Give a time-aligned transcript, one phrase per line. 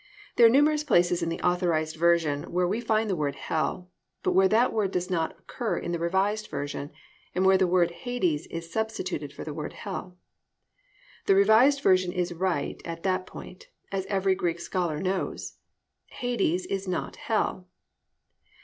[0.35, 3.91] There are numerous places in the Authorised Version where we find the word "Hell"
[4.23, 6.89] but where that word does not occur in the Revised Version,
[7.35, 10.17] and where the word "Hades" is substituted for the word "Hell."
[11.27, 15.57] The Revised Version is right at that point, as every Greek scholar knows.
[16.07, 17.67] Hades is not Hell.